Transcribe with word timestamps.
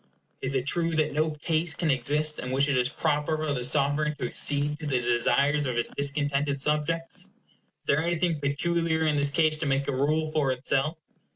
Is 0.41 0.55
it 0.55 0.65
true 0.65 0.95
that 0.95 1.13
no 1.13 1.29
case 1.29 1.75
can 1.75 1.91
exist 1.91 2.39
in 2.39 2.49
which 2.49 2.67
it 2.67 2.75
is 2.75 2.89
proper 2.89 3.37
for 3.37 3.53
the 3.53 3.63
sovereign 3.63 4.15
to 4.15 4.25
accede 4.25 4.79
to 4.79 4.87
the 4.87 4.99
desires 4.99 5.67
of 5.67 5.75
his 5.75 5.89
discontented 5.95 6.59
subjects? 6.59 7.25
Is 7.27 7.31
there 7.85 8.03
anything 8.03 8.39
peculiar 8.39 9.05
in 9.05 9.15
this 9.15 9.29
case 9.29 9.59
to 9.59 9.67
make 9.67 9.87
a 9.87 9.91
rule 9.95 10.31
for 10.31 10.51
itself? 10.51 10.97